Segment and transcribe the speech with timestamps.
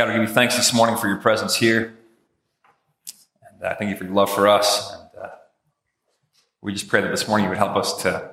[0.00, 1.94] God, we give you thanks this morning for your presence here.
[3.52, 4.94] And uh, thank you for your love for us.
[4.94, 5.28] And uh,
[6.62, 8.32] we just pray that this morning you would help us to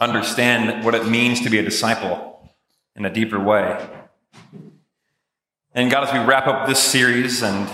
[0.00, 2.50] understand what it means to be a disciple
[2.96, 3.86] in a deeper way.
[5.74, 7.68] And God, as we wrap up this series and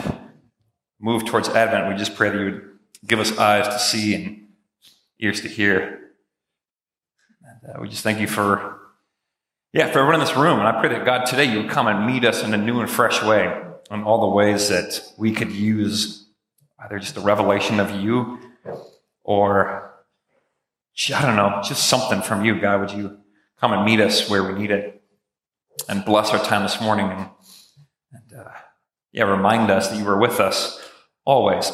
[0.98, 4.48] move towards Advent, we just pray that you would give us eyes to see and
[5.20, 6.00] ears to hear.
[7.44, 8.79] And uh, we just thank you for
[9.72, 11.86] yeah, for everyone in this room, and I pray that God today you would come
[11.86, 15.32] and meet us in a new and fresh way in all the ways that we
[15.32, 16.26] could use
[16.80, 18.38] either just a revelation of you
[19.22, 19.92] or
[21.14, 22.80] I don't know, just something from you, God.
[22.80, 23.18] Would you
[23.60, 25.02] come and meet us where we need it
[25.88, 27.30] and bless our time this morning and,
[28.12, 28.50] and uh,
[29.12, 30.80] yeah, remind us that you were with us
[31.24, 31.70] always.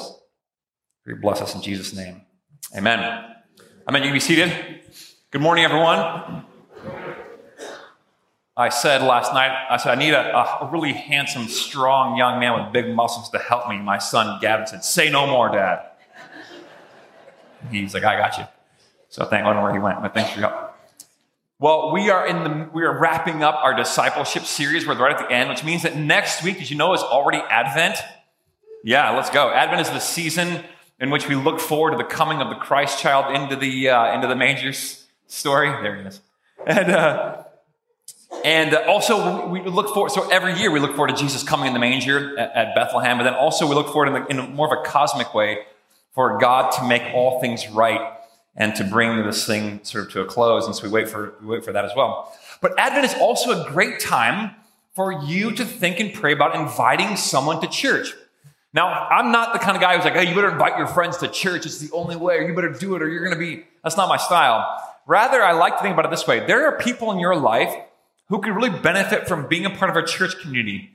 [1.06, 2.22] You bless us in Jesus' name.
[2.76, 2.98] Amen.
[3.88, 4.02] Amen.
[4.02, 4.52] You can be seated.
[5.30, 6.44] Good morning, everyone.
[8.56, 12.54] I said last night, I said, I need a, a, really handsome, strong young man
[12.54, 13.76] with big muscles to help me.
[13.78, 15.90] My son Gavin said, Say no more, Dad.
[17.70, 18.44] He's like, I got you.
[19.10, 20.74] So thank I don't know where he went, but thanks for your help.
[21.58, 24.86] Well, we are in the we are wrapping up our discipleship series.
[24.86, 27.38] We're right at the end, which means that next week, did you know, is already
[27.38, 27.96] Advent?
[28.84, 29.50] Yeah, let's go.
[29.50, 30.64] Advent is the season
[31.00, 34.14] in which we look forward to the coming of the Christ child into the uh,
[34.14, 34.72] into the manger
[35.26, 35.70] story.
[35.82, 36.20] There he is.
[36.66, 37.44] And uh,
[38.44, 41.72] and also, we look forward, so every year we look forward to Jesus coming in
[41.72, 44.78] the manger at, Bethlehem, but then also we look forward in, the, in more of
[44.78, 45.60] a cosmic way
[46.14, 48.00] for God to make all things right
[48.56, 50.66] and to bring this thing sort of to a close.
[50.66, 52.36] And so we wait for, we wait for that as well.
[52.60, 54.52] But Advent is also a great time
[54.94, 58.14] for you to think and pray about inviting someone to church.
[58.72, 61.18] Now, I'm not the kind of guy who's like, hey, you better invite your friends
[61.18, 61.66] to church.
[61.66, 63.96] It's the only way, or you better do it, or you're going to be, that's
[63.96, 64.82] not my style.
[65.06, 66.46] Rather, I like to think about it this way.
[66.46, 67.74] There are people in your life
[68.28, 70.90] who could really benefit from being a part of a church community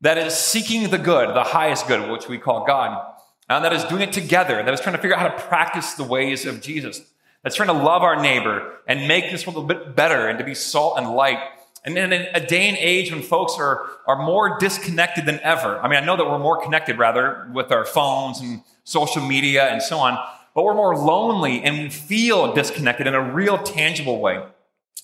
[0.00, 3.06] that is seeking the good, the highest good, which we call God,
[3.48, 5.94] and that is doing it together, that is trying to figure out how to practice
[5.94, 7.02] the ways of Jesus,
[7.42, 10.44] that's trying to love our neighbor and make this world a bit better and to
[10.44, 11.38] be salt and light.
[11.84, 15.88] And in a day and age when folks are, are more disconnected than ever, I
[15.88, 19.82] mean, I know that we're more connected rather with our phones and social media and
[19.82, 20.18] so on,
[20.54, 24.42] but we're more lonely and we feel disconnected in a real tangible way.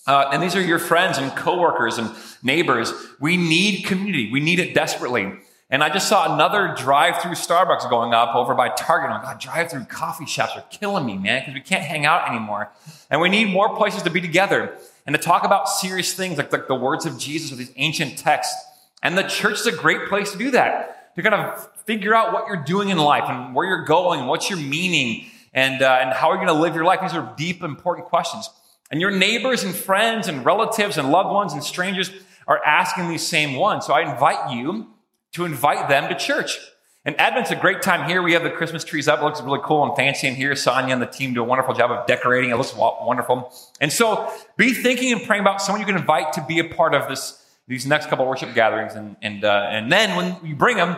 [0.07, 2.11] Uh, and these are your friends and coworkers and
[2.43, 2.93] neighbors.
[3.21, 4.31] We need community.
[4.31, 5.33] We need it desperately.
[5.69, 9.11] And I just saw another drive-through Starbucks going up over by Target.
[9.13, 12.71] Oh God, drive-through coffee shops are killing me, man, because we can't hang out anymore.
[13.11, 16.53] And we need more places to be together and to talk about serious things like,
[16.53, 18.55] like the words of Jesus or these ancient texts.
[19.03, 22.33] And the church is a great place to do that, to kind of figure out
[22.33, 26.13] what you're doing in life and where you're going, what's your meaning, and, uh, and
[26.13, 27.01] how are you going to live your life.
[27.03, 28.51] These are deep, important questions.
[28.91, 32.11] And your neighbors and friends and relatives and loved ones and strangers
[32.47, 33.87] are asking these same ones.
[33.87, 34.89] So I invite you
[35.33, 36.59] to invite them to church.
[37.05, 38.21] And Advent's a great time here.
[38.21, 39.21] We have the Christmas trees up.
[39.21, 40.57] It looks really cool and fancy in here.
[40.57, 42.51] Sonia and the team do a wonderful job of decorating.
[42.51, 43.53] It looks wonderful.
[43.81, 46.95] And so be thinking and praying about someone you can invite to be a part
[46.95, 48.95] of this, these next couple worship gatherings.
[48.95, 50.97] And, and, uh, and then when you bring them,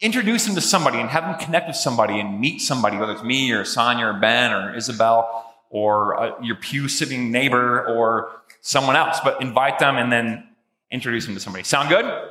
[0.00, 3.22] introduce them to somebody and have them connect with somebody and meet somebody, whether it's
[3.22, 5.44] me or Sonia or Ben or Isabel
[5.76, 10.48] or uh, your pew sitting neighbor or someone else, but invite them and then
[10.90, 11.62] introduce them to somebody.
[11.64, 12.06] Sound good?
[12.06, 12.30] At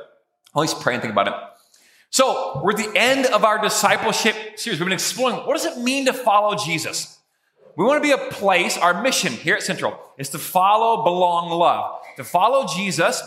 [0.56, 1.34] least pray and think about it.
[2.10, 4.80] So we're at the end of our discipleship series.
[4.80, 7.20] We've been exploring what does it mean to follow Jesus?
[7.76, 11.48] We want to be a place, our mission here at Central is to follow, belong,
[11.50, 12.00] love.
[12.16, 13.22] To follow Jesus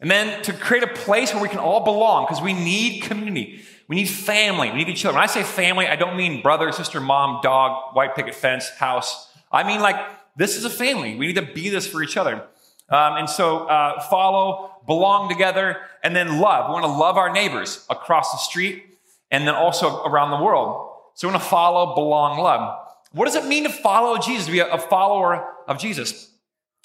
[0.00, 3.62] and then to create a place where we can all belong because we need community.
[3.88, 4.70] We need family.
[4.70, 5.14] We need each other.
[5.14, 9.32] When I say family, I don't mean brother, sister, mom, dog, white picket fence, house.
[9.52, 9.96] I mean like
[10.36, 11.16] this is a family.
[11.16, 12.44] We need to be this for each other.
[12.88, 16.68] Um, and so uh, follow, belong together, and then love.
[16.68, 18.84] We want to love our neighbors across the street
[19.30, 20.92] and then also around the world.
[21.14, 22.78] So we want to follow, belong, love.
[23.12, 26.30] What does it mean to follow Jesus, to be a follower of Jesus?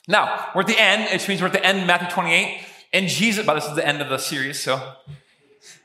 [0.08, 2.62] Now, we're at the end, which means we're at the end of Matthew 28,
[2.94, 4.82] and Jesus, but this is the end of the series, so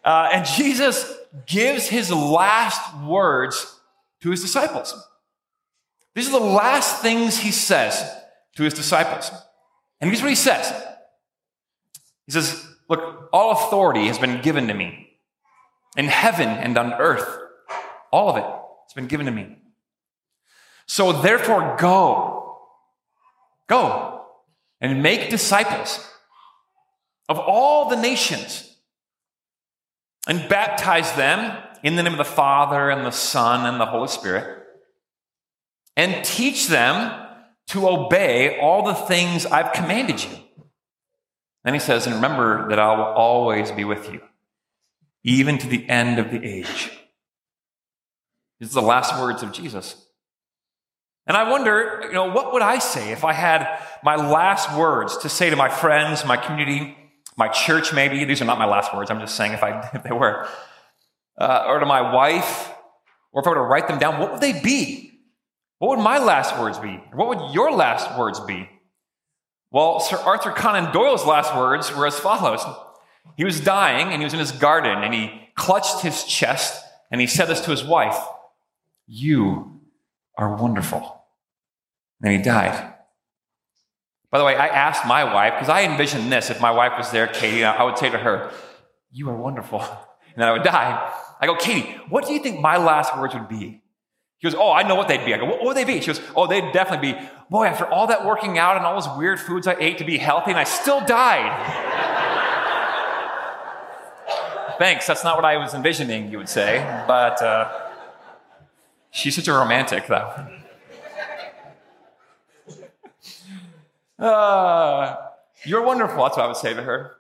[0.04, 1.12] uh, and Jesus
[1.46, 3.80] gives his last words
[4.20, 4.94] to his disciples.
[6.14, 8.10] These are the last things he says
[8.56, 9.30] to his disciples.
[10.00, 10.72] And here's what he says
[12.26, 15.18] He says, Look, all authority has been given to me
[15.96, 17.28] in heaven and on earth.
[18.12, 19.58] All of it has been given to me.
[20.86, 22.58] So therefore, go.
[23.68, 24.24] Go
[24.80, 26.08] and make disciples
[27.28, 28.65] of all the nations
[30.26, 34.08] and baptize them in the name of the Father and the Son and the Holy
[34.08, 34.64] Spirit,
[35.96, 37.26] and teach them
[37.68, 40.30] to obey all the things I've commanded you.
[41.64, 44.20] Then he says, And remember that I will always be with you,
[45.24, 46.90] even to the end of the age.
[48.60, 50.06] These are the last words of Jesus.
[51.26, 55.16] And I wonder, you know, what would I say if I had my last words
[55.18, 56.96] to say to my friends, my community,
[57.36, 58.24] my church, maybe?
[58.24, 59.10] These are not my last words.
[59.10, 60.48] I'm just saying if, I, if they were.
[61.38, 62.72] Uh, or to my wife,
[63.32, 65.20] or if I were to write them down, what would they be?
[65.78, 67.02] What would my last words be?
[67.12, 68.68] What would your last words be?
[69.70, 72.64] Well, Sir Arthur Conan Doyle's last words were as follows.
[73.36, 77.20] He was dying and he was in his garden and he clutched his chest and
[77.20, 78.18] he said this to his wife
[79.06, 79.80] You
[80.38, 81.24] are wonderful.
[82.22, 82.94] And he died.
[84.30, 87.10] By the way, I asked my wife, because I envisioned this if my wife was
[87.10, 88.50] there, Katie, I would say to her,
[89.10, 89.84] You are wonderful.
[90.36, 91.12] And then I would die.
[91.40, 93.80] I go, Katie, what do you think my last words would be?
[94.36, 95.32] She goes, Oh, I know what they'd be.
[95.32, 95.98] I go, What would they be?
[96.00, 97.18] She goes, Oh, they'd definitely be,
[97.48, 100.18] Boy, after all that working out and all those weird foods I ate to be
[100.18, 101.50] healthy, and I still died.
[104.78, 106.84] Thanks, that's not what I was envisioning, you would say.
[107.06, 107.72] But uh,
[109.10, 110.48] she's such a romantic, though.
[114.18, 115.16] Uh,
[115.64, 116.22] you're wonderful.
[116.24, 117.12] That's what I would say to her.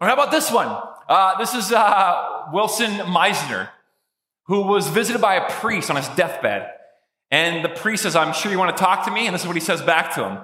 [0.00, 0.68] Or how about this one?
[1.08, 3.70] Uh, this is uh, Wilson Mizner,
[4.44, 6.70] who was visited by a priest on his deathbed.
[7.30, 9.26] And the priest says, I'm sure you want to talk to me.
[9.26, 10.38] And this is what he says back to him.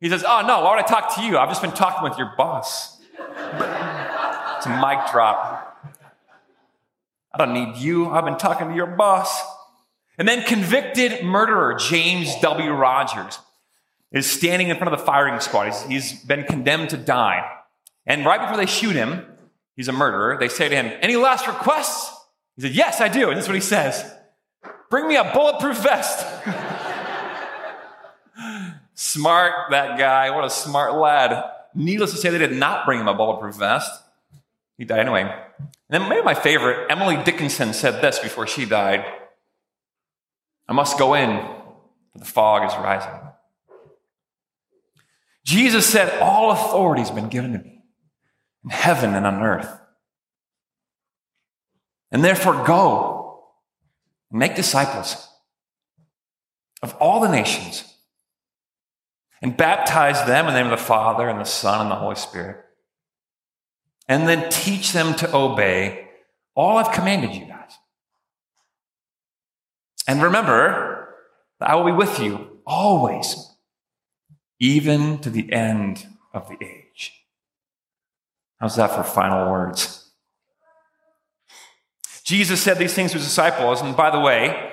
[0.00, 1.38] He says, Oh, no, why would I talk to you?
[1.38, 3.00] I've just been talking with your boss.
[3.18, 5.70] it's a mic drop.
[7.32, 8.10] I don't need you.
[8.10, 9.42] I've been talking to your boss.
[10.16, 12.70] And then convicted murderer James W.
[12.70, 13.38] Rodgers
[14.14, 15.66] is standing in front of the firing squad.
[15.66, 17.50] He's, he's been condemned to die.
[18.06, 19.26] And right before they shoot him,
[19.76, 22.14] he's a murderer, they say to him, Any last requests?
[22.56, 23.28] He said, Yes, I do.
[23.28, 24.10] And this is what he says
[24.88, 26.24] Bring me a bulletproof vest.
[28.94, 30.30] smart, that guy.
[30.30, 31.50] What a smart lad.
[31.74, 33.90] Needless to say, they did not bring him a bulletproof vest.
[34.78, 35.22] He died anyway.
[35.58, 39.04] And then maybe my favorite, Emily Dickinson said this before she died
[40.66, 41.36] I must go in,
[42.12, 43.33] for the fog is rising.
[45.44, 47.82] Jesus said, All authority has been given to me
[48.64, 49.68] in heaven and on earth.
[52.10, 53.44] And therefore, go
[54.30, 55.28] and make disciples
[56.82, 57.84] of all the nations
[59.42, 62.14] and baptize them in the name of the Father and the Son and the Holy
[62.14, 62.64] Spirit.
[64.08, 66.08] And then teach them to obey
[66.54, 67.72] all I've commanded you guys.
[70.06, 71.14] And remember,
[71.60, 73.53] I will be with you always
[74.58, 77.12] even to the end of the age.
[78.58, 80.10] How's that for final words?
[82.24, 84.72] Jesus said these things to his disciples, and by the way,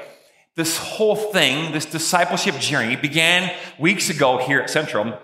[0.56, 5.18] this whole thing, this discipleship journey, began weeks ago here at Central.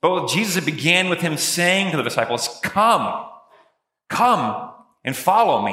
[0.00, 3.26] But Jesus, began with him saying to the disciples, Come,
[4.08, 4.72] come
[5.04, 5.72] and follow me.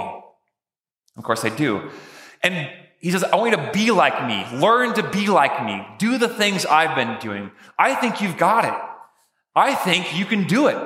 [1.18, 1.90] Of course, they do.
[2.42, 2.70] And
[3.02, 4.46] he says, I want you to be like me.
[4.60, 5.86] Learn to be like me.
[5.98, 7.52] Do the things I've been doing.
[7.78, 8.74] I think you've got it.
[9.56, 10.78] I think you can do it.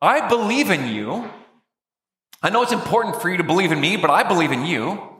[0.00, 1.28] I believe in you.
[2.42, 5.10] I know it's important for you to believe in me, but I believe in you.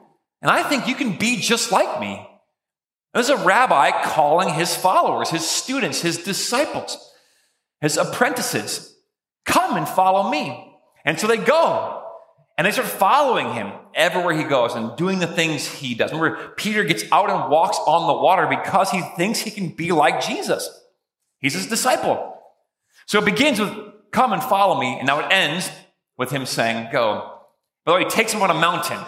[0.41, 2.27] And I think you can be just like me.
[3.13, 6.99] There's a rabbi calling his followers, his students, his disciples,
[7.81, 8.97] his apprentices,
[9.45, 10.79] come and follow me.
[11.05, 12.02] And so they go.
[12.63, 16.13] And they start following him everywhere he goes and doing the things he does.
[16.13, 19.91] Remember, Peter gets out and walks on the water because he thinks he can be
[19.91, 20.71] like Jesus.
[21.41, 22.41] He's his disciple.
[23.07, 23.73] So it begins with,
[24.13, 24.97] come and follow me.
[24.97, 25.73] And now it ends
[26.17, 27.41] with him saying, go.
[27.85, 29.01] By the way, he takes him on a mountain.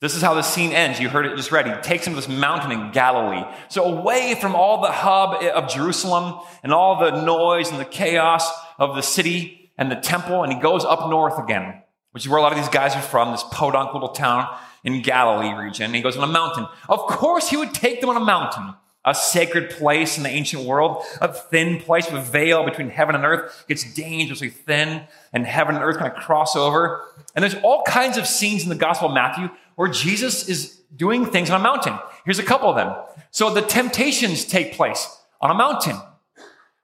[0.00, 0.98] This is how the scene ends.
[0.98, 1.68] You heard it just read.
[1.68, 3.44] He takes him to this mountain in Galilee.
[3.68, 8.50] So away from all the hub of Jerusalem and all the noise and the chaos
[8.76, 12.38] of the city and the temple, and he goes up north again which is where
[12.38, 14.48] a lot of these guys are from, this podunk little town
[14.84, 15.86] in Galilee region.
[15.86, 16.66] And he goes on a mountain.
[16.88, 20.64] Of course, he would take them on a mountain, a sacred place in the ancient
[20.64, 23.64] world, a thin place with a veil between heaven and earth.
[23.66, 25.02] It gets dangerously thin,
[25.32, 27.02] and heaven and earth kind of cross over.
[27.34, 31.26] And there's all kinds of scenes in the Gospel of Matthew where Jesus is doing
[31.26, 31.98] things on a mountain.
[32.24, 32.94] Here's a couple of them.
[33.30, 35.96] So the temptations take place on a mountain.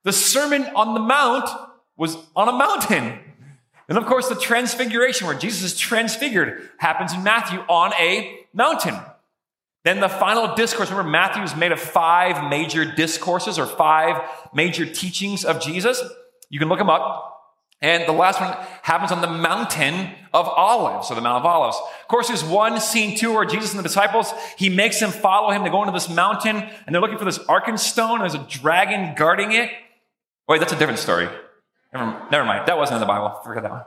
[0.04, 1.50] The Sermon on the Mount
[1.96, 3.18] was on a mountain.
[3.88, 8.98] And of course, the transfiguration, where Jesus is transfigured, happens in Matthew on a mountain.
[9.84, 14.20] Then the final discourse, remember, Matthew is made of five major discourses or five
[14.52, 16.02] major teachings of Jesus.
[16.50, 17.36] You can look them up.
[17.80, 21.76] And the last one happens on the mountain of olives, or the Mount of Olives.
[22.02, 25.50] Of course, there's one scene too where Jesus and the disciples, he makes them follow
[25.52, 28.14] him to go into this mountain, and they're looking for this Arkenstone.
[28.14, 29.70] And there's a dragon guarding it.
[30.48, 31.28] Wait, that's a different story.
[31.92, 32.68] Never, never mind.
[32.68, 33.40] That wasn't in the Bible.
[33.44, 33.84] Forget that one.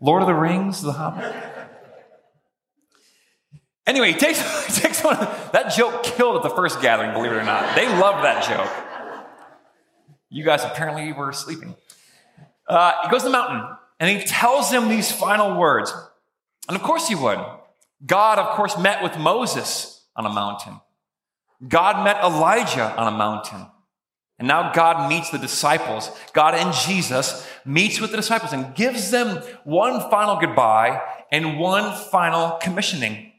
[0.00, 1.34] Lord of the Rings, The Hobbit.
[3.86, 5.16] Anyway, he takes, he takes one.
[5.52, 7.76] That joke killed at the first gathering, believe it or not.
[7.76, 8.70] They loved that joke.
[10.30, 11.76] You guys apparently were sleeping.
[12.66, 15.94] Uh, he goes to the mountain and he tells them these final words.
[16.68, 17.38] And of course he would.
[18.04, 20.80] God, of course, met with Moses on a mountain.
[21.66, 23.66] God met Elijah on a mountain.
[24.44, 26.10] And now God meets the disciples.
[26.34, 31.00] God and Jesus meets with the disciples and gives them one final goodbye
[31.32, 33.32] and one final commissioning.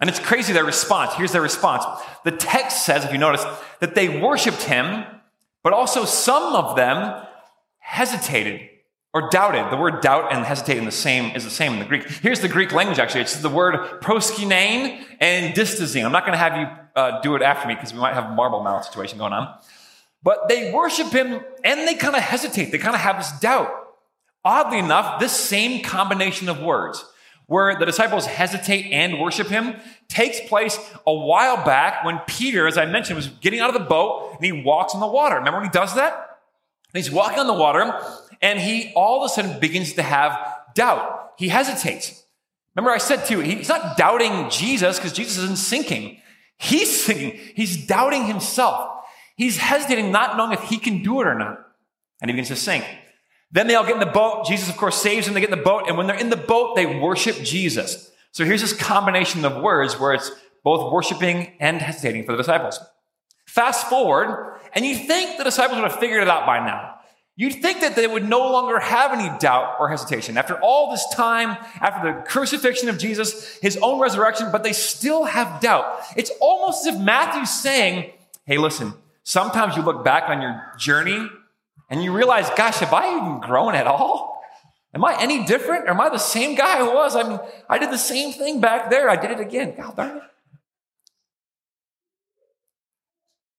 [0.00, 1.12] And it's crazy their response.
[1.14, 1.84] Here's their response.
[2.22, 3.44] The text says, if you notice,
[3.80, 5.04] that they worshiped him,
[5.64, 7.20] but also some of them
[7.80, 8.60] hesitated
[9.12, 9.72] or doubted.
[9.72, 12.08] The word doubt and hesitate in the same is the same in the Greek.
[12.08, 13.22] Here's the Greek language actually.
[13.22, 16.04] It's the word proskinein and distazine.
[16.04, 18.26] I'm not going to have you uh, do it after me because we might have
[18.26, 19.58] a marble mouth situation going on.
[20.22, 22.72] But they worship him and they kind of hesitate.
[22.72, 23.70] They kind of have this doubt.
[24.44, 27.04] Oddly enough, this same combination of words,
[27.46, 29.76] where the disciples hesitate and worship him,
[30.08, 33.88] takes place a while back when Peter, as I mentioned, was getting out of the
[33.88, 35.36] boat and he walks on the water.
[35.36, 36.38] Remember when he does that?
[36.94, 38.00] He's walking on the water
[38.40, 40.38] and he all of a sudden begins to have
[40.74, 41.32] doubt.
[41.36, 42.24] He hesitates.
[42.74, 46.20] Remember, I said too, he's not doubting Jesus because Jesus isn't sinking.
[46.58, 47.38] He's sinking.
[47.54, 48.97] He's doubting himself.
[49.38, 51.64] He's hesitating, not knowing if he can do it or not.
[52.20, 52.84] And he begins to sink.
[53.52, 54.46] Then they all get in the boat.
[54.46, 55.34] Jesus, of course, saves them.
[55.34, 55.84] They get in the boat.
[55.86, 58.10] And when they're in the boat, they worship Jesus.
[58.32, 60.32] So here's this combination of words where it's
[60.64, 62.80] both worshiping and hesitating for the disciples.
[63.46, 66.96] Fast forward, and you think the disciples would have figured it out by now.
[67.36, 70.36] You'd think that they would no longer have any doubt or hesitation.
[70.36, 75.24] After all this time, after the crucifixion of Jesus, his own resurrection, but they still
[75.24, 76.00] have doubt.
[76.16, 78.10] It's almost as if Matthew's saying,
[78.44, 78.92] hey, listen,
[79.28, 81.28] Sometimes you look back on your journey
[81.90, 84.42] and you realize, gosh, have I even grown at all?
[84.94, 85.86] Am I any different?
[85.86, 87.14] Am I the same guy I was?
[87.14, 89.10] I mean, I did the same thing back there.
[89.10, 89.74] I did it again.
[89.76, 90.22] God darn it.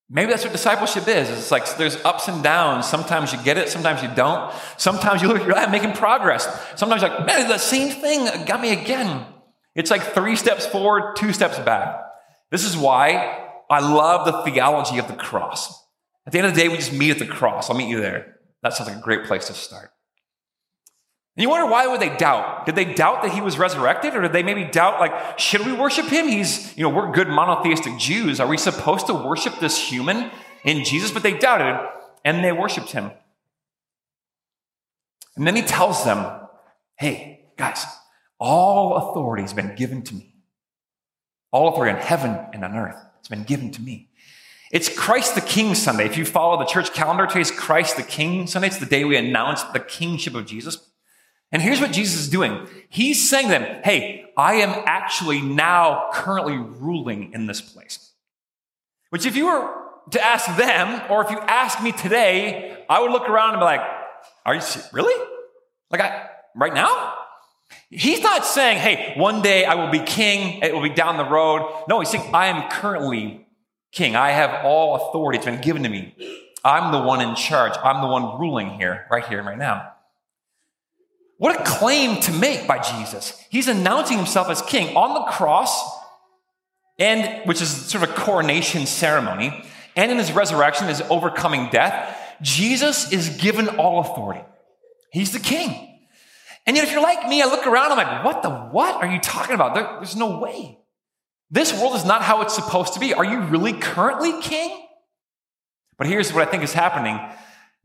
[0.09, 1.29] Maybe that's what discipleship is.
[1.29, 2.87] It's like there's ups and downs.
[2.87, 4.51] Sometimes you get it, sometimes you don't.
[4.77, 6.47] Sometimes you look at your life making progress.
[6.77, 9.23] Sometimes you're like, man, the same thing got me again.
[9.75, 12.01] It's like three steps forward, two steps back.
[12.49, 15.85] This is why I love the theology of the cross.
[16.25, 17.69] At the end of the day, we just meet at the cross.
[17.69, 18.37] I'll meet you there.
[18.63, 19.91] That sounds like a great place to start.
[21.35, 22.65] And you wonder why would they doubt?
[22.65, 24.13] Did they doubt that he was resurrected?
[24.15, 26.27] Or did they maybe doubt, like, should we worship him?
[26.27, 28.39] He's, you know, we're good monotheistic Jews.
[28.39, 30.31] Are we supposed to worship this human
[30.65, 31.11] in Jesus?
[31.11, 31.79] But they doubted
[32.25, 33.11] and they worshiped him.
[35.37, 36.41] And then he tells them,
[36.97, 37.85] hey, guys,
[38.37, 40.35] all authority has been given to me.
[41.51, 43.01] All authority on heaven and on earth.
[43.29, 44.07] It's been given to me.
[44.71, 46.05] It's Christ the King Sunday.
[46.05, 48.69] If you follow the church calendar, today's Christ the King Sunday.
[48.69, 50.89] It's the day we announce the kingship of Jesus.
[51.51, 52.67] And here's what Jesus is doing.
[52.89, 58.13] He's saying to them, hey, I am actually now currently ruling in this place.
[59.11, 59.75] Which if you were
[60.09, 63.65] to ask them, or if you ask me today, I would look around and be
[63.65, 63.81] like,
[64.43, 65.29] are you really?
[65.91, 67.13] Like I, right now?
[67.89, 71.25] He's not saying, hey, one day I will be king, it will be down the
[71.25, 71.85] road.
[71.87, 73.47] No, he's saying, I am currently
[73.91, 74.15] king.
[74.15, 75.37] I have all authority.
[75.37, 76.15] It's been given to me.
[76.63, 77.73] I'm the one in charge.
[77.83, 79.93] I'm the one ruling here, right here and right now.
[81.37, 83.41] What a claim to make by Jesus.
[83.49, 85.81] He's announcing himself as king on the cross,
[86.99, 89.63] and which is sort of a coronation ceremony,
[89.95, 92.17] and in his resurrection, his overcoming death.
[92.41, 94.41] Jesus is given all authority.
[95.11, 95.88] He's the king.
[96.69, 99.11] And yet, if you're like me, I look around, I'm like, what the what are
[99.11, 99.73] you talking about?
[99.73, 100.77] There, there's no way.
[101.49, 103.11] This world is not how it's supposed to be.
[103.11, 104.79] Are you really currently king?
[105.97, 107.19] But here's what I think is happening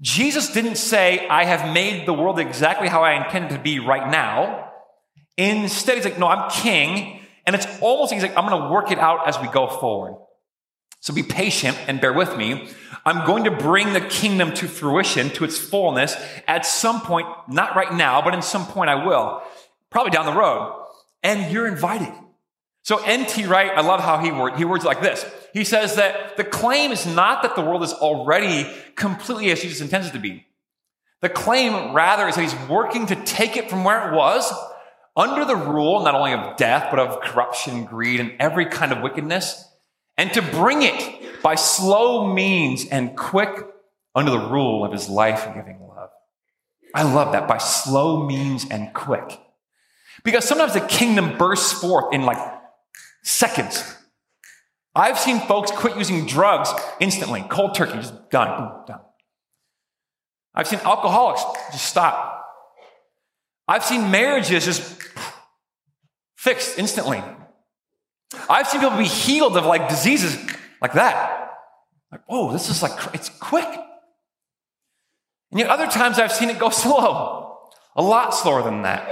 [0.03, 4.11] Jesus didn't say, I have made the world exactly how I intend to be right
[4.11, 4.71] now.
[5.39, 7.23] Instead, he's like, no, I'm king.
[7.47, 9.67] And it's almost, like he's like, I'm going to work it out as we go
[9.67, 10.21] forward.
[11.05, 12.67] So be patient and bear with me.
[13.05, 16.17] I'm going to bring the kingdom to fruition, to its fullness
[16.49, 19.43] at some point, not right now, but in some point I will,
[19.91, 20.83] probably down the road.
[21.23, 22.11] And you're invited.
[22.85, 23.45] So N.T.
[23.45, 25.27] Wright, I love how he words, he words like this.
[25.53, 29.83] He says that the claim is not that the world is already completely as Jesus
[29.83, 30.47] intends it to be.
[31.21, 34.51] The claim rather is that he's working to take it from where it was
[35.15, 39.03] under the rule not only of death, but of corruption, greed, and every kind of
[39.03, 39.69] wickedness
[40.17, 43.67] and to bring it by slow means and quick
[44.15, 46.11] under the rule of his life giving love.
[46.95, 49.41] I love that by slow means and quick.
[50.23, 52.39] Because sometimes the kingdom bursts forth in like
[53.23, 53.97] seconds.
[54.95, 59.01] I've seen folks quit using drugs instantly, cold turkey, just done, boom, done.
[60.55, 61.43] I've seen alcoholics
[61.73, 62.47] just stop.
[63.67, 65.03] I've seen marriages just
[66.37, 67.23] fixed instantly.
[68.49, 70.37] I've seen people be healed of like diseases
[70.81, 71.51] like that.
[72.11, 73.69] Like, whoa, this is like, it's quick.
[75.51, 77.59] And yet other times I've seen it go slow,
[77.97, 79.09] a lot slower than that.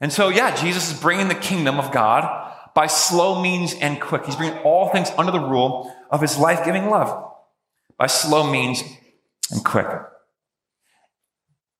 [0.00, 4.26] And so, yeah, Jesus is bringing the kingdom of God by slow means and quick.
[4.26, 7.32] He's bringing all things under the rule of his life giving love
[7.96, 8.82] by slow means
[9.50, 9.86] and quick.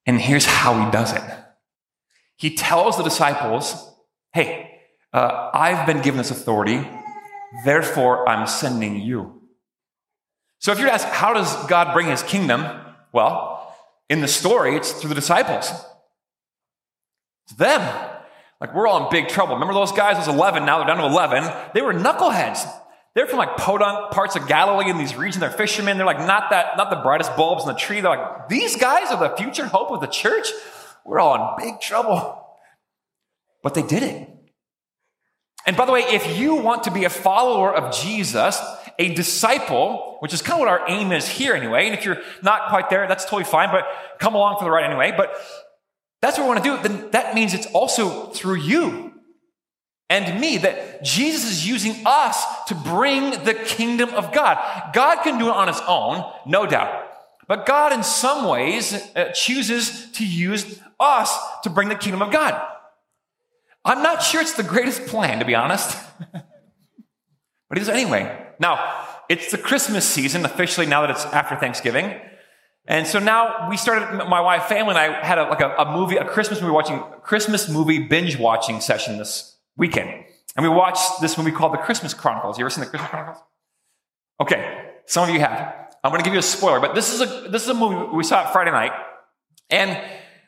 [0.06, 1.22] And here's how he does it
[2.36, 3.90] he tells the disciples,
[4.32, 4.73] hey,
[5.14, 6.86] uh, I've been given this authority,
[7.64, 9.42] therefore I'm sending you.
[10.58, 12.66] So if you're asked, how does God bring his kingdom?
[13.12, 13.74] Well,
[14.10, 15.70] in the story, it's through the disciples.
[17.46, 18.10] It's them.
[18.60, 19.54] Like we're all in big trouble.
[19.54, 20.16] Remember those guys?
[20.16, 21.70] Was 11, now they're down to 11.
[21.74, 22.68] They were knuckleheads.
[23.14, 25.38] They're from like podunk parts of Galilee in these regions.
[25.38, 25.96] They're fishermen.
[25.96, 28.00] They're like not that, not the brightest bulbs in the tree.
[28.00, 30.48] They're like, these guys are the future hope of the church.
[31.04, 32.40] We're all in big trouble.
[33.62, 34.33] But they did it.
[35.66, 38.60] And by the way, if you want to be a follower of Jesus,
[38.98, 42.20] a disciple, which is kind of what our aim is here anyway, and if you're
[42.42, 43.84] not quite there, that's totally fine, but
[44.18, 45.12] come along for the ride anyway.
[45.16, 45.34] But
[46.20, 49.14] that's what we want to do, then that means it's also through you
[50.10, 54.58] and me that Jesus is using us to bring the kingdom of God.
[54.92, 57.10] God can do it on his own, no doubt.
[57.48, 62.30] But God, in some ways, uh, chooses to use us to bring the kingdom of
[62.30, 62.60] God.
[63.84, 65.96] I'm not sure it's the greatest plan, to be honest.
[66.32, 68.46] but it is anyway.
[68.58, 72.18] Now, it's the Christmas season officially now that it's after Thanksgiving.
[72.86, 75.90] And so now we started, my wife, family, and I had a, like a, a
[75.90, 80.24] movie, a Christmas movie watching, Christmas movie binge watching session this weekend.
[80.56, 82.58] And we watched this movie called The Christmas Chronicles.
[82.58, 83.42] You ever seen The Christmas Chronicles?
[84.40, 85.74] Okay, some of you have.
[86.02, 88.14] I'm going to give you a spoiler, but this is a, this is a movie
[88.14, 88.92] we saw it Friday night.
[89.70, 89.92] And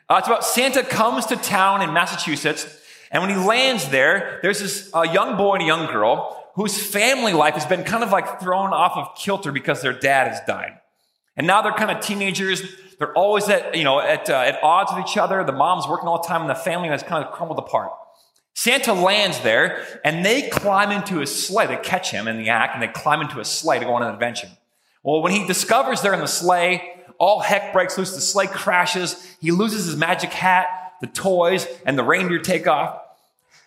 [0.09, 2.66] uh, it's about Santa comes to town in Massachusetts.
[3.11, 6.81] And when he lands there, there's this uh, young boy and a young girl whose
[6.85, 10.40] family life has been kind of like thrown off of kilter because their dad has
[10.47, 10.79] died.
[11.37, 12.62] And now they're kind of teenagers.
[12.99, 15.45] They're always at, you know, at, uh, at odds with each other.
[15.45, 17.92] The mom's working all the time and the family has kind of crumbled apart.
[18.55, 21.66] Santa lands there and they climb into his sleigh.
[21.66, 24.03] They catch him in the act and they climb into a sleigh to go on
[24.03, 24.49] an adventure.
[25.03, 26.83] Well, when he discovers they're in the sleigh,
[27.19, 28.14] all heck breaks loose.
[28.14, 29.37] The sleigh crashes.
[29.40, 30.66] He loses his magic hat,
[31.00, 33.00] the toys, and the reindeer take off.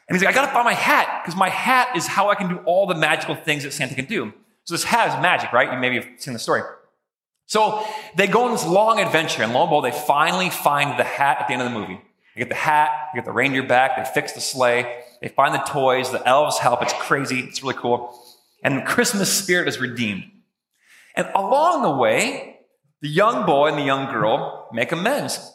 [0.08, 2.50] And he's like, I gotta find my hat because my hat is how I can
[2.50, 4.34] do all the magical things that Santa can do.
[4.64, 5.72] So this hat is magic, right?
[5.72, 6.62] You maybe have seen the story.
[7.46, 7.84] So
[8.16, 11.38] they go on this long adventure, and lo and behold, they finally find the hat
[11.42, 12.00] at the end of the movie.
[12.36, 15.54] They get the hat, they get the reindeer back, they fix the sleigh, they find
[15.54, 16.82] the toys, the elves help.
[16.84, 18.18] It's crazy, it's really cool.
[18.64, 20.26] And the Christmas spirit is redeemed.
[21.16, 22.60] And along the way,
[23.02, 25.52] the young boy and the young girl make amends.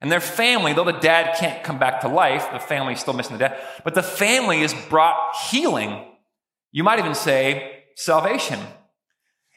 [0.00, 3.36] And their family, though the dad can't come back to life, the family's still missing
[3.36, 6.06] the dad, but the family is brought healing.
[6.72, 8.58] You might even say salvation.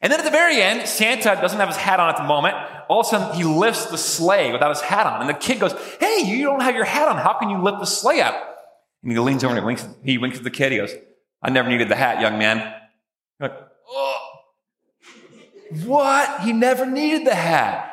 [0.02, 2.56] And then at the very end, Santa doesn't have his hat on at the moment.
[2.90, 5.22] All of a sudden, he lifts the sleigh without his hat on.
[5.22, 7.16] And the kid goes, Hey, you don't have your hat on.
[7.16, 8.36] How can you lift the sleigh up?
[9.02, 10.74] And he leans over and he winks, he winks at the kid.
[10.74, 10.94] He goes,
[11.42, 12.58] I never needed the hat, young man.
[13.40, 14.20] You're like, oh,
[15.86, 16.42] what?
[16.42, 17.93] He never needed the hat.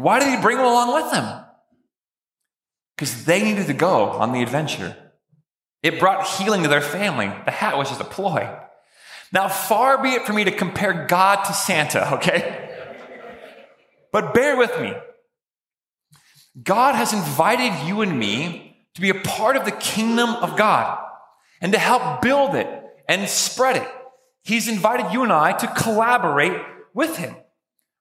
[0.00, 1.44] Why did he bring them along with him?
[2.96, 4.96] Because they needed to go on the adventure.
[5.82, 7.26] It brought healing to their family.
[7.44, 8.50] The hat was just a ploy.
[9.32, 12.70] Now, far be it for me to compare God to Santa, okay?
[14.12, 14.94] But bear with me.
[16.62, 20.98] God has invited you and me to be a part of the kingdom of God
[21.60, 22.68] and to help build it
[23.08, 23.88] and spread it.
[24.42, 26.60] He's invited you and I to collaborate
[26.92, 27.36] with Him.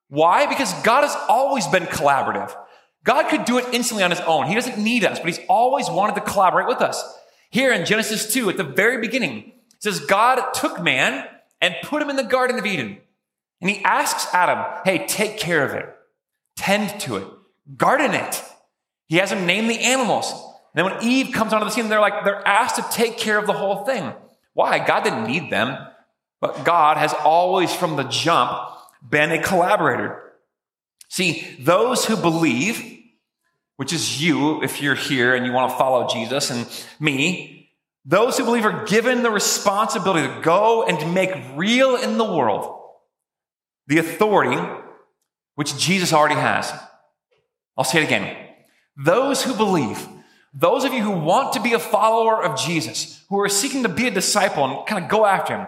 [0.10, 0.48] Why?
[0.48, 2.56] Because God has always been collaborative.
[3.04, 4.48] God could do it instantly on His own.
[4.48, 7.02] He doesn't need us, but He's always wanted to collaborate with us.
[7.52, 11.26] Here in Genesis 2, at the very beginning, it says God took man
[11.62, 12.98] and put him in the Garden of Eden.
[13.62, 15.90] And he asks Adam, hey, take care of it,
[16.56, 17.28] tend to it,
[17.76, 18.44] garden it.
[19.08, 20.32] He has him name the animals.
[20.32, 23.38] And then when Eve comes onto the scene, they're like, they're asked to take care
[23.38, 24.14] of the whole thing.
[24.54, 24.86] Why?
[24.86, 25.76] God didn't need them,
[26.40, 28.52] but God has always from the jump
[29.08, 30.22] been a collaborator.
[31.10, 32.82] See, those who believe,
[33.78, 36.68] which is you if you're here and you want to follow Jesus and
[37.00, 37.72] me,
[38.06, 42.76] those who believe are given the responsibility to go and make real in the world
[43.88, 44.62] the authority
[45.56, 46.72] which Jesus already has.
[47.76, 48.36] I'll say it again.
[48.96, 50.08] Those who believe,
[50.54, 53.90] those of you who want to be a follower of Jesus, who are seeking to
[53.90, 55.68] be a disciple and kind of go after him,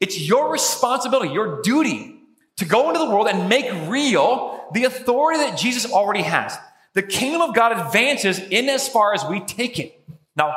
[0.00, 2.11] it's your responsibility, your duty
[2.56, 6.56] to go into the world and make real the authority that Jesus already has.
[6.94, 9.98] The kingdom of God advances in as far as we take it.
[10.36, 10.54] Now,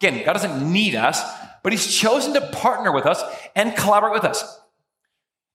[0.00, 1.22] again, God doesn't need us,
[1.62, 3.22] but He's chosen to partner with us
[3.54, 4.60] and collaborate with us.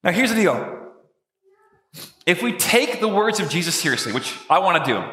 [0.03, 0.79] Now, here's the deal.
[2.25, 5.03] If we take the words of Jesus seriously, which I want to do,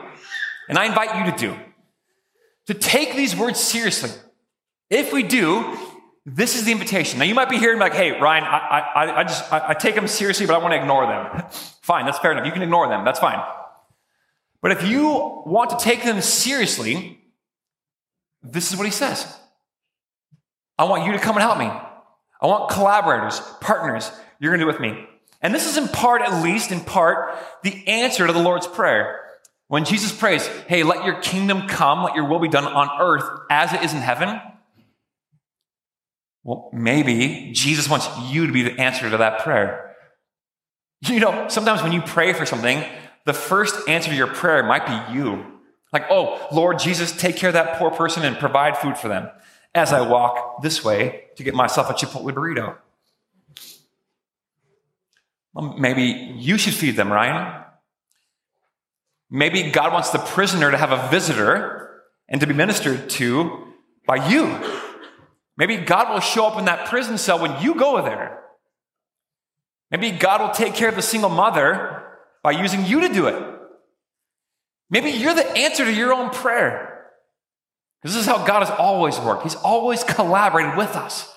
[0.68, 1.56] and I invite you to do,
[2.66, 4.10] to take these words seriously,
[4.90, 5.78] if we do,
[6.28, 7.20] this is the invitation.
[7.20, 8.58] Now, you might be hearing like, hey, Ryan, I,
[8.96, 11.44] I, I just, I, I take them seriously, but I want to ignore them.
[11.82, 12.44] fine, that's fair enough.
[12.44, 13.04] You can ignore them.
[13.04, 13.40] That's fine.
[14.60, 15.06] But if you
[15.46, 17.20] want to take them seriously,
[18.42, 19.24] this is what he says.
[20.76, 21.66] I want you to come and help me.
[21.66, 24.10] I want collaborators, partners.
[24.40, 25.06] You're going to do with me.
[25.42, 29.20] And this is in part, at least in part, the answer to the Lord's Prayer.
[29.68, 33.24] When Jesus prays, hey, let your kingdom come, let your will be done on earth
[33.48, 34.40] as it is in heaven.
[36.46, 39.96] Well, maybe Jesus wants you to be the answer to that prayer.
[41.00, 42.84] You know, sometimes when you pray for something,
[43.24, 45.44] the first answer to your prayer might be you.
[45.92, 49.28] Like, oh, Lord Jesus, take care of that poor person and provide food for them
[49.74, 52.76] as I walk this way to get myself a Chipotle burrito.
[55.52, 57.64] Well, maybe you should feed them, Ryan.
[59.28, 63.66] Maybe God wants the prisoner to have a visitor and to be ministered to
[64.06, 64.84] by you.
[65.56, 68.42] Maybe God will show up in that prison cell when you go there.
[69.90, 72.04] Maybe God will take care of the single mother
[72.42, 73.42] by using you to do it.
[74.90, 77.06] Maybe you're the answer to your own prayer.
[78.02, 79.44] This is how God has always worked.
[79.44, 81.32] He's always collaborated with us.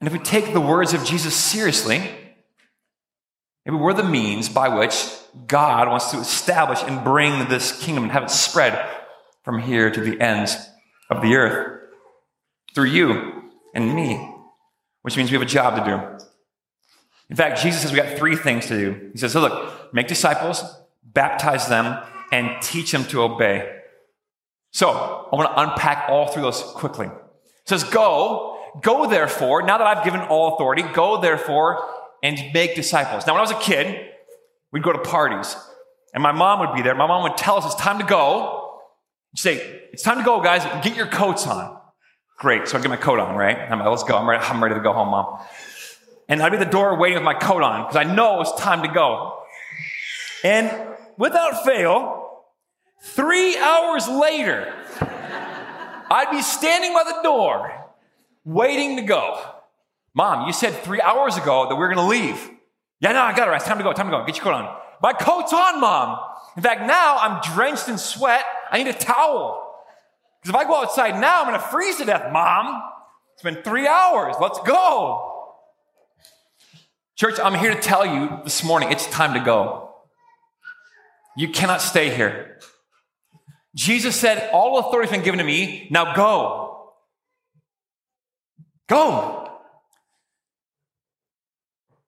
[0.00, 1.98] And if we take the words of Jesus seriously,
[3.66, 4.94] maybe we're the means by which
[5.46, 8.82] God wants to establish and bring this kingdom and have it spread
[9.42, 10.56] from here to the ends
[11.10, 11.74] of the earth
[12.74, 14.34] through you and me,
[15.02, 16.26] which means we have a job to do.
[17.30, 19.10] In fact, Jesus says we got three things to do.
[19.12, 20.62] He says, so look, make disciples,
[21.02, 23.80] baptize them, and teach them to obey.
[24.72, 27.06] So I want to unpack all through those quickly.
[27.06, 31.82] It says, go, go therefore, now that I've given all authority, go therefore
[32.22, 33.26] and make disciples.
[33.26, 34.10] Now, when I was a kid,
[34.72, 35.56] we'd go to parties,
[36.12, 36.94] and my mom would be there.
[36.94, 38.80] My mom would tell us it's time to go.
[39.34, 41.80] She'd say, it's time to go, guys, get your coats on.
[42.36, 42.68] Great.
[42.68, 43.56] So I get my coat on, right?
[43.56, 44.16] I'm like, let's go.
[44.16, 45.40] I'm ready, I'm ready to go home, mom.
[46.28, 48.52] And I'd be at the door waiting with my coat on because I know it's
[48.60, 49.42] time to go.
[50.42, 50.70] And
[51.16, 52.42] without fail,
[53.02, 54.72] three hours later,
[56.10, 57.72] I'd be standing by the door
[58.44, 59.40] waiting to go.
[60.14, 62.50] Mom, you said three hours ago that we are going to leave.
[63.00, 63.54] Yeah, no, I got it.
[63.56, 63.92] It's time to go.
[63.92, 64.24] Time to go.
[64.24, 64.76] Get your coat on.
[65.02, 66.18] My coat's on, mom.
[66.56, 68.44] In fact, now I'm drenched in sweat.
[68.70, 69.63] I need a towel.
[70.44, 72.82] Because if I go outside now, I'm going to freeze to death, mom.
[73.32, 74.36] It's been three hours.
[74.38, 75.46] Let's go.
[77.16, 79.94] Church, I'm here to tell you this morning it's time to go.
[81.34, 82.58] You cannot stay here.
[83.74, 85.88] Jesus said, All authority has been given to me.
[85.90, 86.92] Now go.
[88.86, 89.50] Go.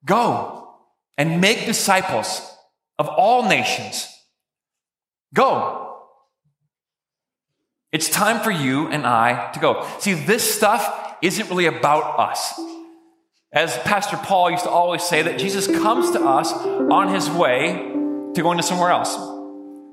[0.04, 0.74] Go
[1.16, 2.54] and make disciples
[2.98, 4.06] of all nations.
[5.32, 5.85] Go.
[7.92, 9.86] It's time for you and I to go.
[10.00, 12.58] See, this stuff isn't really about us.
[13.52, 17.72] As Pastor Paul used to always say, that Jesus comes to us on his way
[18.34, 19.16] to going to somewhere else.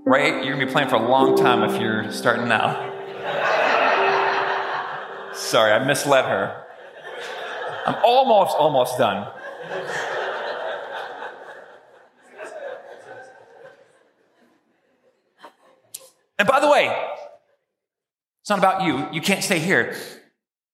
[0.05, 0.43] Right?
[0.43, 2.91] You're going to be playing for a long time if you're starting now.
[5.33, 6.65] Sorry, I misled her.
[7.85, 9.31] I'm almost, almost done.
[16.39, 17.12] And by the way,
[18.43, 19.07] it's not about you.
[19.13, 19.95] You can't stay here.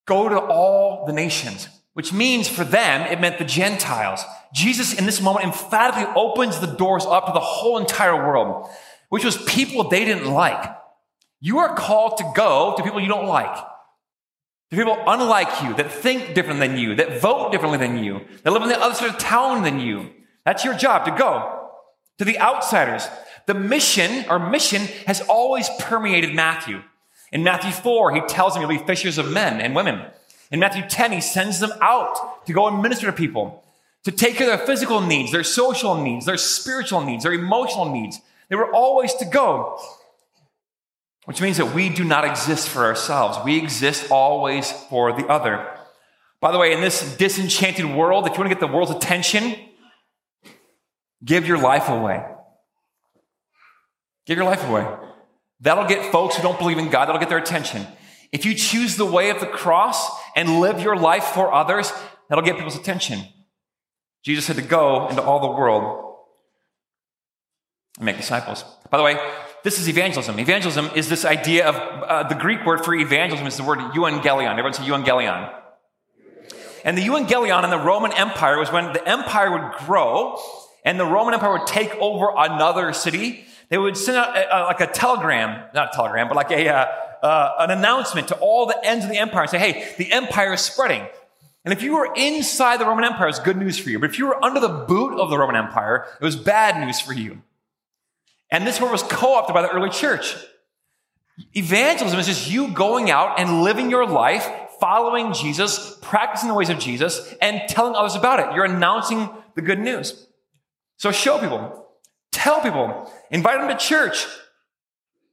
[0.08, 4.24] Go to all the nations, which means for them, it meant the Gentiles.
[4.52, 8.68] Jesus in this moment emphatically opens the doors up to the whole entire world,
[9.10, 10.68] which was people they didn't like.
[11.42, 13.56] You are called to go to people you don't like.
[14.72, 18.52] To people unlike you, that think different than you, that vote differently than you, that
[18.52, 20.10] live in the other side of town than you.
[20.44, 21.70] That's your job to go.
[22.18, 23.08] To the outsiders.
[23.46, 26.82] The mission, our mission, has always permeated Matthew.
[27.32, 30.06] In Matthew 4, he tells them to be fishers of men and women.
[30.52, 33.64] In Matthew 10, he sends them out to go and minister to people,
[34.04, 37.92] to take care of their physical needs, their social needs, their spiritual needs, their emotional
[37.92, 38.20] needs.
[38.50, 39.80] They were always to go,
[41.26, 43.38] which means that we do not exist for ourselves.
[43.46, 45.68] We exist always for the other.
[46.42, 49.56] By the way, in this disenchanted world, if you want to get the world's attention,
[51.24, 52.26] give your life away.
[54.26, 54.88] Give your life away.
[55.62, 57.86] That'll get folks who don't believe in God, that'll get their attention.
[58.32, 61.92] If you choose the way of the cross and live your life for others,
[62.30, 63.24] that'll get people's attention.
[64.24, 66.16] Jesus had to go into all the world
[67.98, 68.64] and make disciples.
[68.90, 69.18] By the way,
[69.64, 70.40] this is evangelism.
[70.40, 74.52] Evangelism is this idea of uh, the Greek word for evangelism is the word euangelion.
[74.52, 75.54] Everyone say euangelion.
[76.86, 80.38] And the euangelion in the Roman Empire was when the empire would grow
[80.86, 83.46] and the Roman Empire would take over another city.
[83.70, 86.70] They would send out a, a, like a telegram, not a telegram, but like a,
[86.70, 86.86] uh,
[87.22, 90.54] uh, an announcement to all the ends of the empire and say, hey, the empire
[90.54, 91.06] is spreading.
[91.66, 94.00] And if you were inside the Roman Empire, it was good news for you.
[94.00, 97.00] But if you were under the boot of the Roman Empire, it was bad news
[97.00, 97.42] for you.
[98.50, 100.36] And this word was co-opted by the early church.
[101.54, 106.70] Evangelism is just you going out and living your life, following Jesus, practicing the ways
[106.70, 108.56] of Jesus, and telling others about it.
[108.56, 110.28] You're announcing the good news.
[110.98, 111.89] So show people,
[112.32, 114.26] tell people, invite them to church,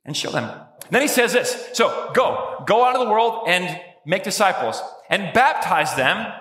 [0.05, 0.45] and show them.
[0.45, 1.71] And then he says this.
[1.73, 4.81] So go, go out of the world and make disciples
[5.11, 6.33] and baptize them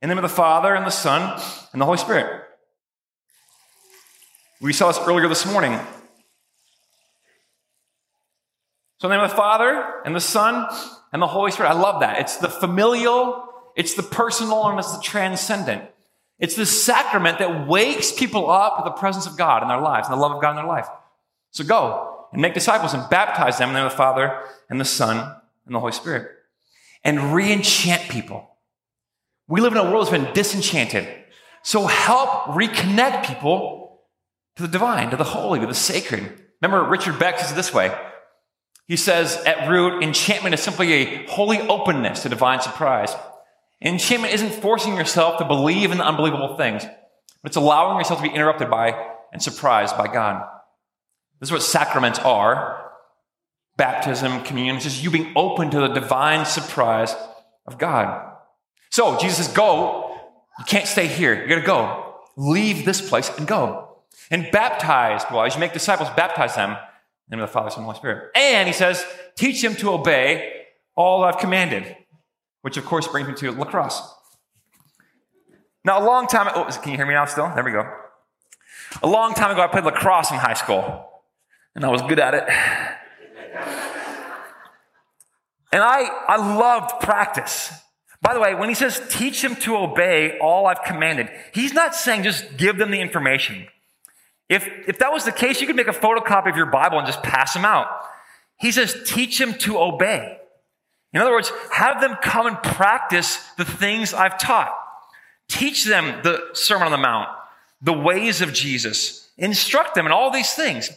[0.00, 1.40] in the name of the Father and the Son
[1.72, 2.42] and the Holy Spirit.
[4.60, 5.78] We saw this earlier this morning.
[8.98, 10.66] So, in the name of the Father and the Son
[11.12, 11.70] and the Holy Spirit.
[11.70, 12.20] I love that.
[12.20, 15.84] It's the familial, it's the personal, and it's the transcendent.
[16.38, 20.08] It's the sacrament that wakes people up to the presence of God in their lives
[20.08, 20.88] and the love of God in their life.
[21.50, 24.80] So go and make disciples and baptize them in the name of the Father and
[24.80, 25.16] the Son
[25.64, 26.30] and the Holy Spirit.
[27.02, 28.50] And re-enchant people.
[29.48, 31.08] We live in a world that's been disenchanted.
[31.62, 34.00] So help reconnect people
[34.56, 36.42] to the divine, to the holy, to the sacred.
[36.60, 37.96] Remember, Richard Beck says this way.
[38.86, 43.14] He says, at root, enchantment is simply a holy openness to divine surprise.
[43.86, 48.28] Enchantment isn't forcing yourself to believe in the unbelievable things, but it's allowing yourself to
[48.28, 50.46] be interrupted by and surprised by God.
[51.40, 52.86] This is what sacraments are
[53.76, 57.14] baptism, communion, it's just you being open to the divine surprise
[57.66, 58.32] of God.
[58.90, 60.02] So Jesus says, Go.
[60.58, 61.42] You can't stay here.
[61.42, 62.14] You gotta go.
[62.36, 63.98] Leave this place and go.
[64.30, 66.76] And baptize, well, as you make disciples, baptize them in
[67.28, 68.30] the name of the Father, Son, and Holy Spirit.
[68.34, 69.04] And he says,
[69.36, 70.62] teach them to obey
[70.94, 71.94] all I've commanded
[72.66, 74.02] which of course brings me to lacrosse.
[75.84, 77.48] Now, a long time oh, can you hear me now still?
[77.54, 77.88] There we go.
[79.04, 81.08] A long time ago, I played lacrosse in high school,
[81.76, 82.42] and I was good at it.
[85.70, 87.70] And I, I loved practice.
[88.20, 91.94] By the way, when he says teach them to obey all I've commanded, he's not
[91.94, 93.68] saying just give them the information.
[94.48, 97.06] If, if that was the case, you could make a photocopy of your Bible and
[97.06, 97.86] just pass them out.
[98.56, 100.38] He says teach them to obey.
[101.16, 104.70] In other words, have them come and practice the things I've taught.
[105.48, 107.30] Teach them the Sermon on the Mount,
[107.80, 109.26] the ways of Jesus.
[109.38, 110.90] Instruct them in all these things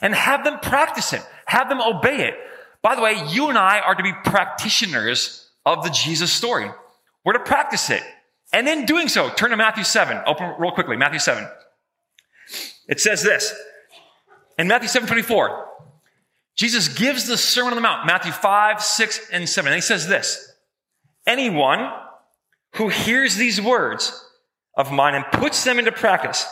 [0.00, 1.22] and have them practice it.
[1.44, 2.38] Have them obey it.
[2.80, 6.70] By the way, you and I are to be practitioners of the Jesus story.
[7.26, 8.02] We're to practice it.
[8.54, 10.22] And in doing so, turn to Matthew 7.
[10.26, 11.46] Open real quickly, Matthew 7.
[12.88, 13.54] It says this.
[14.56, 15.69] In Matthew 7 24,
[16.56, 19.72] Jesus gives the Sermon on the Mount, Matthew 5, 6, and 7.
[19.72, 20.52] And he says this
[21.26, 21.90] Anyone
[22.76, 24.24] who hears these words
[24.76, 26.46] of mine and puts them into practice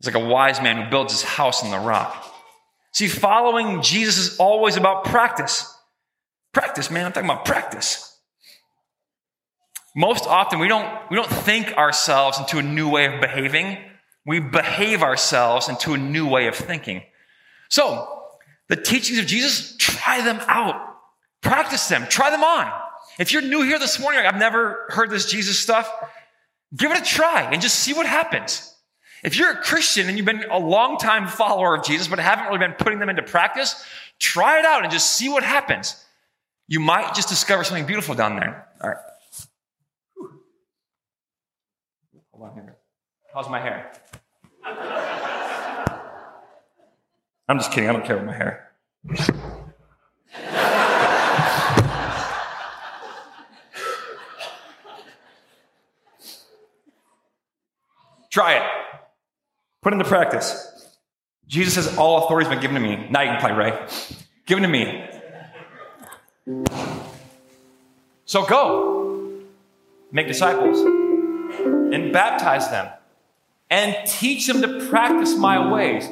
[0.00, 2.26] is like a wise man who builds his house on the rock.
[2.92, 5.72] See, following Jesus is always about practice.
[6.52, 7.06] Practice, man.
[7.06, 8.06] I'm talking about practice.
[9.94, 13.78] Most often, we don't, we don't think ourselves into a new way of behaving.
[14.24, 17.02] We behave ourselves into a new way of thinking.
[17.68, 18.19] So,
[18.70, 20.80] the teachings of Jesus, try them out.
[21.42, 22.06] Practice them.
[22.08, 22.70] Try them on.
[23.18, 25.90] If you're new here this morning, I've never heard this Jesus stuff,
[26.76, 28.72] give it a try and just see what happens.
[29.24, 32.46] If you're a Christian and you've been a long time follower of Jesus, but haven't
[32.46, 33.84] really been putting them into practice,
[34.20, 36.02] try it out and just see what happens.
[36.68, 38.68] You might just discover something beautiful down there.
[38.80, 38.98] All right.
[42.32, 42.76] Hold on here.
[43.34, 43.90] How's my hair?
[47.50, 47.90] I'm just kidding.
[47.90, 48.70] I don't care about my hair.
[58.30, 58.62] Try it.
[59.82, 60.96] Put it into practice.
[61.48, 63.08] Jesus says, All authority has been given to me.
[63.10, 63.84] Now you can play, Ray.
[64.46, 65.04] Given to me.
[68.26, 69.40] So go.
[70.12, 70.78] Make disciples
[71.92, 72.92] and baptize them
[73.68, 76.08] and teach them to practice my ways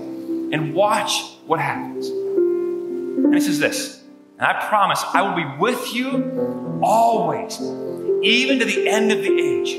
[0.52, 2.08] and watch what happens.
[2.08, 4.02] And he says this,
[4.38, 7.60] and I promise I will be with you always,
[8.22, 9.76] even to the end of the age.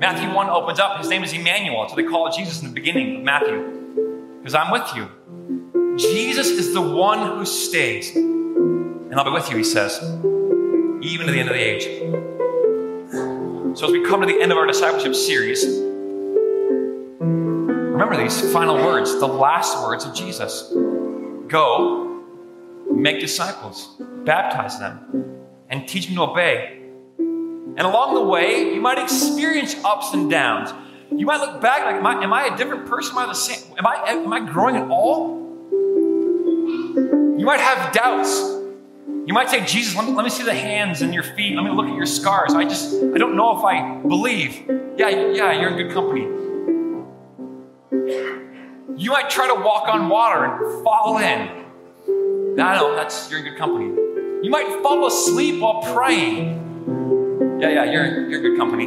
[0.00, 1.88] Matthew 1 opens up, his name is Emmanuel.
[1.88, 5.08] So they call Jesus in the beginning of Matthew, because I'm with you.
[5.96, 8.16] Jesus is the one who stays.
[8.16, 9.98] And I'll be with you, he says,
[11.02, 11.84] even to the end of the age.
[13.78, 15.64] So as we come to the end of our discipleship series,
[18.00, 20.72] remember these final words, the last words of Jesus
[21.48, 22.24] Go,
[22.90, 26.80] make disciples, baptize them, and teach them to obey.
[27.18, 30.72] And along the way, you might experience ups and downs.
[31.10, 33.16] You might look back like, am I, am I a different person?
[33.16, 33.76] Am I the same?
[33.76, 35.40] Am I, am I growing at all?
[37.36, 38.38] You might have doubts.
[39.26, 41.56] You might say, Jesus, let me, let me see the hands and your feet.
[41.56, 42.54] Let me look at your scars.
[42.54, 44.64] I just, I don't know if I believe.
[44.96, 46.49] Yeah, yeah, you're in good company.
[49.00, 51.48] You might try to walk on water and fall in.
[52.60, 53.86] I know, that's, you're in good company.
[53.86, 57.58] You might fall asleep while praying.
[57.62, 58.84] Yeah, yeah, you're, you're good company.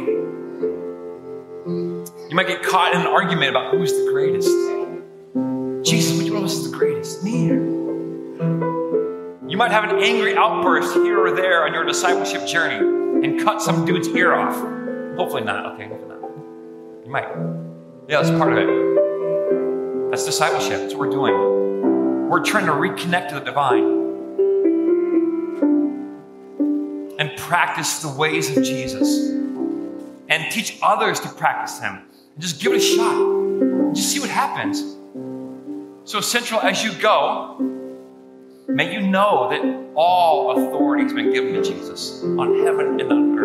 [1.66, 4.48] You might get caught in an argument about who's the greatest.
[5.84, 7.24] Jesus, which one of us is the greatest?
[7.24, 7.46] Me
[9.48, 12.76] You might have an angry outburst here or there on your discipleship journey
[13.26, 14.54] and cut some dude's ear off.
[15.16, 15.74] Hopefully not.
[15.74, 16.20] Okay, hopefully not.
[17.04, 17.26] You might.
[18.08, 19.03] Yeah, that's part of it.
[20.14, 20.78] That's discipleship.
[20.78, 22.28] That's what we're doing.
[22.30, 23.82] We're trying to reconnect to the divine
[27.18, 29.30] and practice the ways of Jesus
[30.28, 32.04] and teach others to practice them.
[32.34, 33.92] And just give it a shot.
[33.92, 34.84] Just see what happens.
[36.04, 37.56] So, Central, as you go,
[38.68, 39.64] may you know that
[39.96, 43.36] all authority has been given to Jesus on heaven and on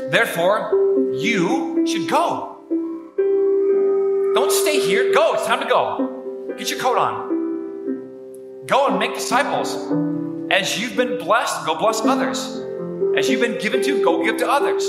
[0.00, 0.10] earth.
[0.10, 2.53] Therefore, you should go.
[4.34, 5.14] Don't stay here.
[5.14, 5.34] Go.
[5.34, 6.54] It's time to go.
[6.58, 8.66] Get your coat on.
[8.66, 9.76] Go and make disciples.
[10.50, 12.60] As you've been blessed, go bless others.
[13.16, 14.84] As you've been given to, go give to others.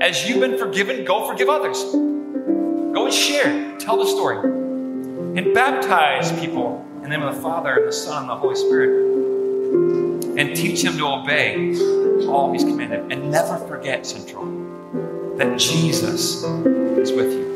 [0.00, 1.82] As you've been forgiven, go forgive others.
[1.82, 3.78] Go and share.
[3.78, 4.38] Tell the story.
[5.38, 8.54] And baptize people in the name of the Father, and the Son, and the Holy
[8.54, 9.12] Spirit.
[10.38, 11.74] And teach them to obey
[12.26, 13.10] all He's commanded.
[13.10, 14.44] And never forget, Central,
[15.36, 17.51] that Jesus is with you.